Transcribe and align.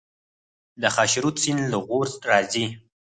د 0.81 0.83
خاشرود 0.95 1.35
سیند 1.43 1.61
له 1.71 1.77
غور 1.85 2.07
راځي 2.29 2.65